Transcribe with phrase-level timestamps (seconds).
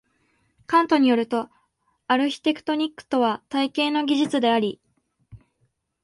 [0.65, 1.51] カントに依ると、
[2.07, 4.81] アルヒテクトニックとは「体系の技術」であり、